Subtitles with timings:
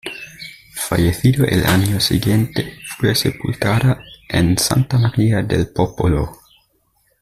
[0.73, 6.39] Fallecido el año siguiente, fue sepultado en Santa María del Popolo.